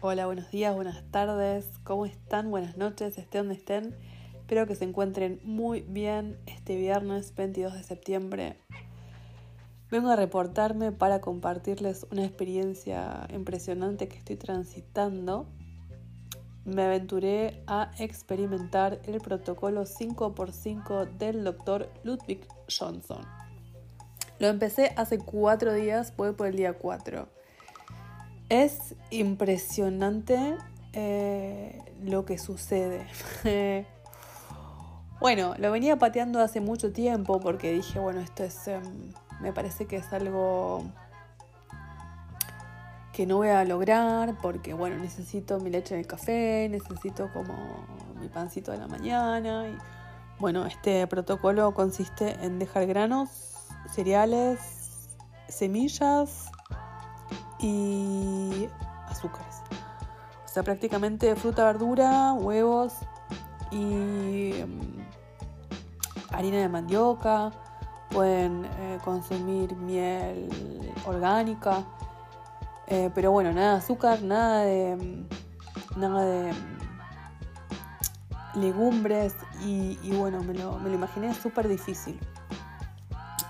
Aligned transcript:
Hola, 0.00 0.26
buenos 0.26 0.48
días, 0.52 0.72
buenas 0.76 1.02
tardes, 1.10 1.68
¿cómo 1.82 2.06
están? 2.06 2.52
Buenas 2.52 2.76
noches, 2.76 3.18
estén 3.18 3.40
donde 3.40 3.54
estén. 3.54 3.96
Espero 4.32 4.64
que 4.64 4.76
se 4.76 4.84
encuentren 4.84 5.40
muy 5.42 5.80
bien 5.80 6.38
este 6.46 6.76
viernes 6.76 7.34
22 7.34 7.74
de 7.74 7.82
septiembre. 7.82 8.60
Vengo 9.90 10.10
a 10.10 10.14
reportarme 10.14 10.92
para 10.92 11.20
compartirles 11.20 12.06
una 12.12 12.24
experiencia 12.24 13.26
impresionante 13.34 14.06
que 14.06 14.18
estoy 14.18 14.36
transitando. 14.36 15.48
Me 16.64 16.84
aventuré 16.84 17.64
a 17.66 17.90
experimentar 17.98 19.00
el 19.04 19.20
protocolo 19.20 19.82
5x5 19.82 21.18
del 21.18 21.42
doctor 21.42 21.90
Ludwig 22.04 22.46
Johnson. 22.68 23.26
Lo 24.38 24.46
empecé 24.46 24.92
hace 24.96 25.18
cuatro 25.18 25.74
días, 25.74 26.14
voy 26.16 26.34
por 26.34 26.46
el 26.46 26.54
día 26.54 26.74
4. 26.74 27.37
Es 28.48 28.94
impresionante 29.10 30.56
eh, 30.94 31.82
lo 32.02 32.24
que 32.24 32.38
sucede. 32.38 33.06
bueno, 35.20 35.54
lo 35.58 35.70
venía 35.70 35.98
pateando 35.98 36.40
hace 36.40 36.60
mucho 36.60 36.92
tiempo 36.92 37.40
porque 37.40 37.72
dije, 37.72 37.98
bueno, 37.98 38.20
esto 38.20 38.44
es, 38.44 38.68
em, 38.68 39.12
me 39.40 39.52
parece 39.52 39.86
que 39.86 39.96
es 39.96 40.12
algo 40.12 40.82
que 43.12 43.26
no 43.26 43.36
voy 43.36 43.48
a 43.48 43.64
lograr 43.64 44.36
porque, 44.40 44.72
bueno, 44.72 44.96
necesito 44.96 45.60
mi 45.60 45.70
leche 45.70 45.94
en 45.94 46.00
el 46.00 46.06
café, 46.06 46.68
necesito 46.70 47.30
como 47.32 47.54
mi 48.18 48.28
pancito 48.28 48.70
de 48.70 48.78
la 48.78 48.86
mañana. 48.86 49.68
Y, 49.68 49.76
bueno, 50.38 50.64
este 50.64 51.06
protocolo 51.06 51.74
consiste 51.74 52.36
en 52.44 52.58
dejar 52.58 52.86
granos, 52.86 53.28
cereales, 53.90 54.60
semillas, 55.48 56.50
y 57.58 58.68
azúcares. 59.08 59.62
O 60.44 60.48
sea, 60.48 60.62
prácticamente 60.62 61.34
fruta, 61.36 61.64
verdura, 61.64 62.32
huevos 62.32 62.94
y 63.70 64.54
mm, 64.66 65.00
harina 66.30 66.58
de 66.58 66.68
mandioca. 66.68 67.50
Pueden 68.10 68.64
eh, 68.64 68.98
consumir 69.04 69.76
miel 69.76 70.48
orgánica. 71.04 71.84
Eh, 72.86 73.10
pero 73.14 73.30
bueno, 73.30 73.52
nada 73.52 73.72
de 73.72 73.78
azúcar, 73.78 74.22
nada 74.22 74.62
de. 74.62 74.96
Mm, 74.96 75.28
nada 76.00 76.24
de 76.24 76.52
mm, 76.52 76.78
legumbres. 78.60 79.34
Y, 79.64 79.98
bueno, 80.12 80.42
me 80.42 80.54
lo, 80.54 80.78
me 80.78 80.88
lo 80.88 80.94
imaginé 80.94 81.34
súper 81.34 81.68
difícil. 81.68 82.18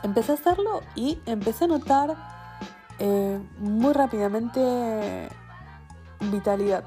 Empecé 0.02 0.32
a 0.32 0.34
hacerlo 0.36 0.82
y 0.94 1.20
empecé 1.26 1.64
a 1.64 1.68
notar 1.68 2.37
eh, 2.98 3.40
muy 3.58 3.92
rápidamente 3.92 5.28
vitalidad. 6.20 6.84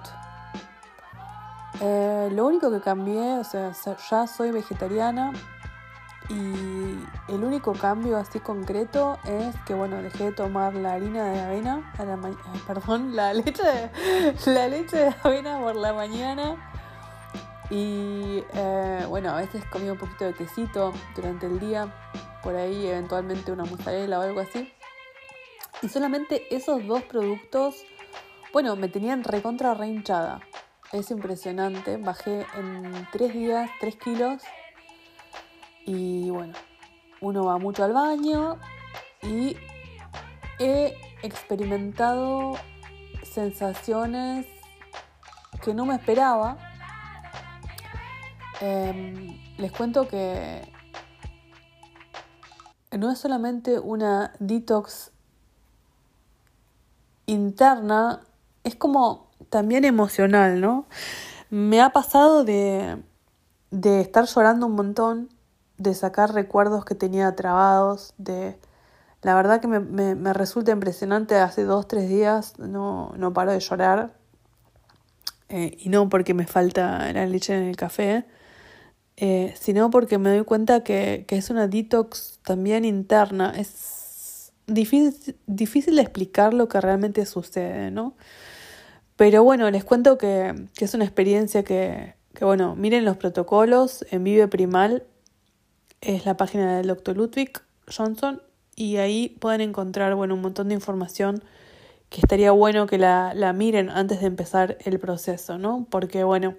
Eh, 1.80 2.30
lo 2.34 2.46
único 2.46 2.70
que 2.70 2.82
cambié, 2.82 3.38
o 3.38 3.44
sea, 3.44 3.72
ya 4.10 4.28
soy 4.28 4.52
vegetariana 4.52 5.32
y 6.30 7.00
el 7.28 7.44
único 7.44 7.74
cambio 7.74 8.18
así 8.18 8.40
concreto 8.40 9.18
es 9.26 9.56
que, 9.66 9.74
bueno, 9.74 10.02
dejé 10.02 10.26
de 10.26 10.32
tomar 10.32 10.76
la 10.76 10.94
harina 10.94 11.26
de 11.26 11.42
avena, 11.42 11.92
a 11.98 12.06
la 12.06 12.20
perdón, 12.68 13.16
la 13.16 13.34
leche, 13.34 13.90
la 14.46 14.68
leche 14.68 14.98
de 14.98 15.16
avena 15.24 15.60
por 15.60 15.76
la 15.76 15.94
mañana. 15.94 16.56
Y 17.70 18.44
eh, 18.54 19.06
bueno, 19.08 19.30
a 19.32 19.38
veces 19.38 19.64
comí 19.72 19.90
un 19.90 19.98
poquito 19.98 20.26
de 20.26 20.34
quesito 20.34 20.94
durante 21.16 21.48
el 21.48 21.60
día, 21.60 21.88
por 22.44 22.56
ahí 22.56 22.86
eventualmente 22.86 23.52
una 23.52 23.64
mozzarella 23.64 24.20
o 24.20 24.22
algo 24.22 24.42
así. 24.42 24.72
Y 25.82 25.90
solamente 25.90 26.44
esos 26.56 26.86
dos 26.86 27.02
productos, 27.04 27.84
bueno, 28.54 28.76
me 28.76 28.88
tenían 28.88 29.24
recontra 29.24 29.74
re 29.74 29.88
hinchada. 29.88 30.42
Es 30.92 31.10
impresionante. 31.10 31.98
Bajé 31.98 32.46
en 32.56 33.08
tres 33.12 33.34
días 33.34 33.70
tres 33.80 33.96
kilos. 33.96 34.44
Y 35.86 36.30
bueno, 36.30 36.54
uno 37.22 37.46
va 37.46 37.58
mucho 37.58 37.84
al 37.84 37.94
baño 37.94 38.60
y 39.24 39.56
he 40.60 40.96
experimentado 41.24 42.54
sensaciones 43.24 44.46
que 45.64 45.74
no 45.74 45.86
me 45.86 45.96
esperaba. 45.96 46.58
Em, 48.60 49.40
les 49.58 49.72
cuento 49.72 50.08
que 50.08 50.62
no 52.92 53.10
es 53.10 53.18
solamente 53.18 53.80
una 53.80 54.34
detox 54.40 55.12
interna 57.32 58.22
es 58.64 58.76
como 58.76 59.32
también 59.50 59.86
emocional, 59.86 60.62
¿no? 60.62 60.86
Me 61.50 61.82
ha 61.82 61.90
pasado 61.92 62.44
de, 62.44 62.98
de 63.72 64.02
estar 64.02 64.26
llorando 64.26 64.68
un 64.68 64.74
montón, 64.74 65.30
de 65.78 65.94
sacar 65.94 66.34
recuerdos 66.34 66.86
que 66.86 66.96
tenía 66.96 67.36
trabados, 67.36 68.14
de... 68.18 68.58
La 69.24 69.36
verdad 69.36 69.62
que 69.62 69.68
me, 69.68 69.80
me, 69.80 70.34
resulta 70.34 70.72
impresionante, 70.72 71.36
hace 71.36 71.64
dos, 71.64 71.88
tres 71.88 72.10
días 72.10 72.58
no, 72.58 73.14
no 73.18 73.32
paro 73.34 73.52
de 73.52 73.60
llorar. 73.60 74.16
Eh, 75.50 75.78
y 75.80 75.90
no 75.90 76.10
porque 76.10 76.34
me 76.34 76.48
falta 76.48 77.12
la 77.14 77.28
leche 77.28 77.56
en 77.56 77.66
el 77.66 77.76
café, 77.76 78.26
eh, 79.18 79.54
sino 79.60 79.92
porque 79.92 80.18
me 80.18 80.32
doy 80.32 80.44
cuenta 80.44 80.84
que, 80.84 81.26
que 81.28 81.38
es 81.38 81.52
una 81.52 81.68
detox 81.68 82.40
también 82.44 82.84
interna. 82.84 83.54
Es 83.56 84.01
difícil, 84.68 85.36
difícil 85.48 86.00
explicar 86.00 86.54
lo 86.54 86.68
que 86.68 86.82
realmente 86.82 87.26
sucede, 87.26 87.92
¿no? 87.92 88.16
Pero 89.16 89.44
bueno, 89.44 89.70
les 89.70 89.84
cuento 89.84 90.18
que, 90.18 90.68
es 90.78 90.94
una 90.94 91.06
experiencia 91.06 91.64
que, 91.64 92.16
que, 92.34 92.46
bueno, 92.46 92.76
miren 92.76 93.06
los 93.06 93.18
protocolos 93.18 94.06
en 94.10 94.24
Vive 94.24 94.48
Primal, 94.48 95.04
es 96.02 96.26
la 96.26 96.38
página 96.38 96.78
del 96.78 96.88
Dr. 96.88 97.16
Ludwig 97.16 97.52
Johnson, 97.88 98.42
y 98.76 98.98
ahí 98.98 99.30
pueden 99.40 99.62
encontrar, 99.62 100.16
bueno, 100.16 100.34
un 100.34 100.42
montón 100.42 100.70
de 100.70 100.74
información 100.74 101.44
que 102.10 102.22
estaría 102.22 102.52
bueno 102.52 102.88
que 102.88 102.98
la, 102.98 103.34
la 103.36 103.54
miren 103.54 103.90
antes 103.90 104.22
de 104.22 104.28
empezar 104.28 104.78
el 104.84 105.00
proceso, 105.00 105.58
¿no? 105.58 105.88
Porque, 105.90 106.24
bueno, 106.24 106.56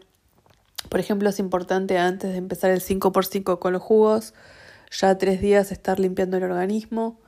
por 0.88 1.00
ejemplo, 1.00 1.28
es 1.28 1.38
importante 1.38 1.98
antes 1.98 2.32
de 2.32 2.38
empezar 2.38 2.70
el 2.70 2.80
5x5 2.80 3.58
con 3.58 3.72
los 3.72 3.82
jugos, 3.82 4.34
ya 4.90 5.16
tres 5.18 5.40
días 5.40 5.72
estar 5.72 5.98
limpiando 5.98 6.36
el 6.36 6.44
organismo, 6.44 7.18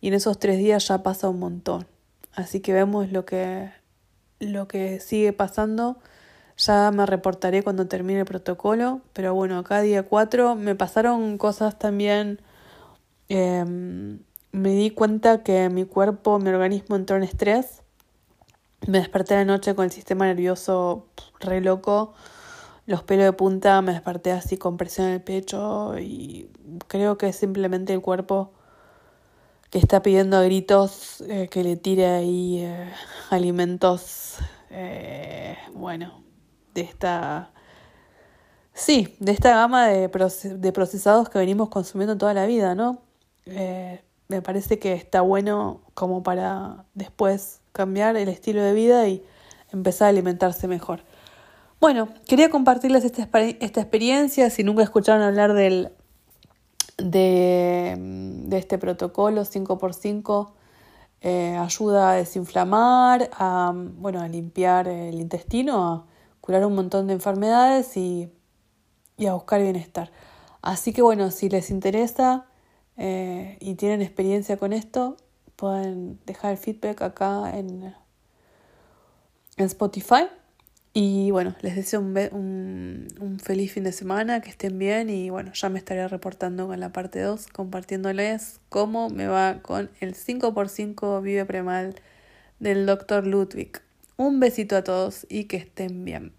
y 0.00 0.08
en 0.08 0.14
esos 0.14 0.38
tres 0.38 0.58
días 0.58 0.86
ya 0.88 1.02
pasa 1.02 1.28
un 1.28 1.38
montón. 1.38 1.86
Así 2.32 2.60
que 2.60 2.72
vemos 2.72 3.10
lo 3.10 3.24
que, 3.24 3.70
lo 4.38 4.68
que 4.68 5.00
sigue 5.00 5.32
pasando. 5.32 5.98
Ya 6.56 6.90
me 6.90 7.06
reportaré 7.06 7.62
cuando 7.62 7.86
termine 7.86 8.20
el 8.20 8.26
protocolo, 8.26 9.00
pero 9.12 9.34
bueno, 9.34 9.58
acá 9.58 9.80
día 9.80 10.02
4 10.04 10.56
me 10.56 10.74
pasaron 10.74 11.38
cosas 11.38 11.78
también. 11.78 12.40
Em, 13.28 14.20
me 14.52 14.70
di 14.70 14.90
cuenta 14.90 15.42
que 15.42 15.68
mi 15.68 15.84
cuerpo, 15.84 16.38
mi 16.38 16.50
organismo 16.50 16.96
entró 16.96 17.16
en 17.16 17.22
estrés. 17.22 17.82
Me 18.86 18.98
desperté 18.98 19.34
la 19.34 19.44
noche 19.44 19.74
con 19.74 19.84
el 19.84 19.90
sistema 19.90 20.26
nervioso 20.26 21.06
re 21.40 21.60
loco, 21.60 22.14
los 22.86 23.02
pelos 23.02 23.24
de 23.26 23.32
punta, 23.32 23.82
me 23.82 23.92
desperté 23.92 24.32
así 24.32 24.56
con 24.56 24.76
presión 24.76 25.08
en 25.08 25.14
el 25.14 25.22
pecho 25.22 25.98
y 25.98 26.48
creo 26.86 27.18
que 27.18 27.32
simplemente 27.32 27.92
el 27.92 28.00
cuerpo 28.00 28.52
que 29.70 29.78
está 29.78 30.02
pidiendo 30.02 30.36
a 30.36 30.42
gritos 30.42 31.22
eh, 31.28 31.48
que 31.50 31.62
le 31.62 31.76
tire 31.76 32.06
ahí 32.06 32.60
eh, 32.60 32.92
alimentos, 33.30 34.36
eh, 34.70 35.56
bueno, 35.74 36.22
de 36.74 36.82
esta... 36.82 37.52
Sí, 38.72 39.16
de 39.18 39.32
esta 39.32 39.50
gama 39.50 39.88
de, 39.88 40.08
de 40.08 40.72
procesados 40.72 41.28
que 41.28 41.38
venimos 41.38 41.68
consumiendo 41.68 42.16
toda 42.16 42.32
la 42.32 42.46
vida, 42.46 42.74
¿no? 42.74 43.02
me 44.28 44.42
parece 44.42 44.78
que 44.78 44.92
está 44.92 45.22
bueno 45.22 45.80
como 45.94 46.22
para 46.22 46.84
después 46.92 47.62
cambiar 47.72 48.14
el 48.18 48.28
estilo 48.28 48.62
de 48.62 48.74
vida 48.74 49.08
y 49.08 49.24
empezar 49.72 50.06
a 50.06 50.08
alimentarse 50.10 50.68
mejor. 50.68 51.00
Bueno, 51.80 52.08
quería 52.26 52.50
compartirles 52.50 53.04
esta, 53.04 53.22
esta 53.40 53.80
experiencia. 53.80 54.50
Si 54.50 54.64
nunca 54.64 54.82
escucharon 54.82 55.22
hablar 55.22 55.54
del 55.54 55.92
de, 56.98 57.96
de 57.98 58.58
este 58.58 58.78
protocolo 58.78 59.42
5x5 59.42 60.52
eh, 61.20 61.56
ayuda 61.56 62.12
a 62.12 62.14
desinflamar, 62.14 63.30
a, 63.32 63.72
bueno, 63.74 64.20
a 64.20 64.28
limpiar 64.28 64.86
el 64.86 65.20
intestino, 65.20 65.84
a 65.84 66.06
curar 66.40 66.64
un 66.64 66.74
montón 66.74 67.08
de 67.08 67.14
enfermedades 67.14 67.96
y, 67.96 68.30
y 69.16 69.26
a 69.26 69.34
buscar 69.34 69.60
bienestar. 69.62 70.12
Así 70.62 70.92
que 70.92 71.02
bueno, 71.02 71.30
si 71.30 71.48
les 71.48 71.70
interesa 71.70 72.46
eh, 72.96 73.58
y 73.60 73.74
tienen 73.74 74.02
experiencia 74.02 74.56
con 74.58 74.72
esto, 74.72 75.16
pueden 75.56 76.20
dejar 76.24 76.52
el 76.52 76.58
feedback 76.58 77.02
acá 77.02 77.50
en, 77.56 77.94
en 79.56 79.66
Spotify. 79.66 80.28
Y 81.00 81.30
bueno, 81.30 81.54
les 81.62 81.76
deseo 81.76 82.00
un, 82.00 83.06
un, 83.20 83.38
feliz 83.38 83.72
fin 83.72 83.84
de 83.84 83.92
semana, 83.92 84.40
que 84.40 84.50
estén 84.50 84.80
bien 84.80 85.10
y 85.10 85.30
bueno, 85.30 85.52
ya 85.54 85.68
me 85.68 85.78
estaré 85.78 86.08
reportando 86.08 86.66
con 86.66 86.80
la 86.80 86.90
parte 86.90 87.20
2, 87.20 87.46
compartiéndoles 87.46 88.58
cómo 88.68 89.08
me 89.08 89.28
va 89.28 89.60
con 89.62 89.90
el 90.00 90.16
5x5 90.16 91.22
Vive 91.22 91.44
Premal 91.44 91.94
del 92.58 92.84
Dr. 92.84 93.28
Ludwig. 93.28 93.80
Un 94.16 94.40
besito 94.40 94.76
a 94.76 94.82
todos 94.82 95.24
y 95.30 95.44
que 95.44 95.58
estén 95.58 96.04
bien. 96.04 96.32